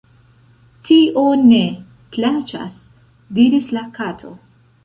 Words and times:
"Tio 0.87 1.25
ne_ 1.41 1.59
plaĉas," 2.15 2.81
diris 3.41 3.73
la 3.79 3.89
Kato. 3.99 4.37